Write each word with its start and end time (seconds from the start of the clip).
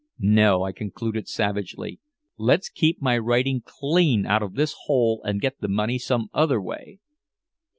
No," 0.17 0.63
I 0.63 0.71
concluded 0.71 1.27
savagely. 1.27 1.99
"Let's 2.35 2.69
keep 2.69 3.03
my 3.03 3.19
writing 3.19 3.61
clean 3.63 4.25
out 4.25 4.41
of 4.41 4.55
this 4.55 4.75
hole 4.85 5.21
and 5.23 5.39
get 5.39 5.59
the 5.61 5.67
money 5.67 5.99
some 5.99 6.27
other 6.33 6.59
way!" 6.59 6.97